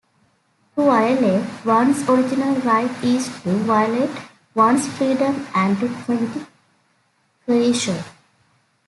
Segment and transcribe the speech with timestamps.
[0.75, 4.09] To violate one's original right is to violate
[4.55, 6.47] one's freedom and to commit
[7.45, 8.03] coercion.